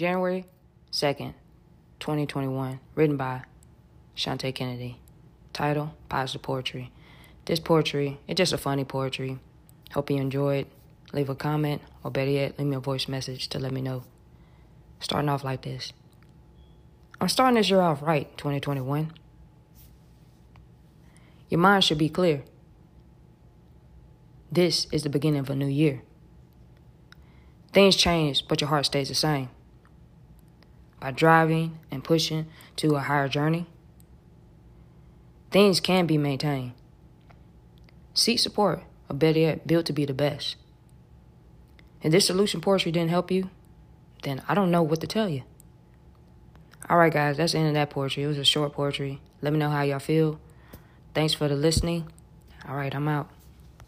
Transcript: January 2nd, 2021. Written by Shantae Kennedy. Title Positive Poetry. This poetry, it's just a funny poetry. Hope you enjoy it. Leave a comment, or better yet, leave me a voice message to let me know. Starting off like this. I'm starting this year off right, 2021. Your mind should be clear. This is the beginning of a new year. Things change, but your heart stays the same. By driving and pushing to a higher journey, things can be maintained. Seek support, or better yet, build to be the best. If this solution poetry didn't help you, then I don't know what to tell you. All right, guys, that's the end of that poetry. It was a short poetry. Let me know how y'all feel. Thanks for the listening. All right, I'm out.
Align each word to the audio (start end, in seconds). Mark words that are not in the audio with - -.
January 0.00 0.46
2nd, 0.92 1.34
2021. 1.98 2.80
Written 2.94 3.18
by 3.18 3.42
Shantae 4.16 4.54
Kennedy. 4.54 4.98
Title 5.52 5.94
Positive 6.08 6.40
Poetry. 6.40 6.90
This 7.44 7.60
poetry, 7.60 8.18
it's 8.26 8.38
just 8.38 8.54
a 8.54 8.56
funny 8.56 8.86
poetry. 8.86 9.40
Hope 9.92 10.08
you 10.08 10.16
enjoy 10.16 10.56
it. 10.56 10.68
Leave 11.12 11.28
a 11.28 11.34
comment, 11.34 11.82
or 12.02 12.10
better 12.10 12.30
yet, 12.30 12.58
leave 12.58 12.68
me 12.68 12.76
a 12.76 12.80
voice 12.80 13.08
message 13.08 13.48
to 13.48 13.58
let 13.58 13.72
me 13.72 13.82
know. 13.82 14.04
Starting 15.00 15.28
off 15.28 15.44
like 15.44 15.60
this. 15.60 15.92
I'm 17.20 17.28
starting 17.28 17.56
this 17.58 17.68
year 17.68 17.82
off 17.82 18.00
right, 18.00 18.34
2021. 18.38 19.12
Your 21.50 21.60
mind 21.60 21.84
should 21.84 21.98
be 21.98 22.08
clear. 22.08 22.42
This 24.50 24.86
is 24.92 25.02
the 25.02 25.10
beginning 25.10 25.40
of 25.40 25.50
a 25.50 25.54
new 25.54 25.66
year. 25.66 26.00
Things 27.74 27.96
change, 27.96 28.48
but 28.48 28.62
your 28.62 28.68
heart 28.68 28.86
stays 28.86 29.10
the 29.10 29.14
same. 29.14 29.50
By 31.00 31.10
driving 31.10 31.78
and 31.90 32.04
pushing 32.04 32.46
to 32.76 32.94
a 32.96 33.00
higher 33.00 33.28
journey, 33.28 33.66
things 35.50 35.80
can 35.80 36.06
be 36.06 36.18
maintained. 36.18 36.72
Seek 38.12 38.38
support, 38.38 38.82
or 39.08 39.16
better 39.16 39.38
yet, 39.38 39.66
build 39.66 39.86
to 39.86 39.92
be 39.92 40.04
the 40.04 40.12
best. 40.12 40.56
If 42.02 42.12
this 42.12 42.26
solution 42.26 42.60
poetry 42.60 42.92
didn't 42.92 43.10
help 43.10 43.30
you, 43.30 43.50
then 44.22 44.42
I 44.48 44.54
don't 44.54 44.70
know 44.70 44.82
what 44.82 45.00
to 45.00 45.06
tell 45.06 45.28
you. 45.28 45.42
All 46.88 46.98
right, 46.98 47.12
guys, 47.12 47.36
that's 47.36 47.52
the 47.52 47.58
end 47.58 47.68
of 47.68 47.74
that 47.74 47.90
poetry. 47.90 48.22
It 48.22 48.26
was 48.26 48.38
a 48.38 48.44
short 48.44 48.72
poetry. 48.72 49.20
Let 49.42 49.52
me 49.52 49.58
know 49.58 49.70
how 49.70 49.82
y'all 49.82 49.98
feel. 49.98 50.40
Thanks 51.14 51.34
for 51.34 51.48
the 51.48 51.56
listening. 51.56 52.10
All 52.68 52.76
right, 52.76 52.94
I'm 52.94 53.08
out. 53.08 53.30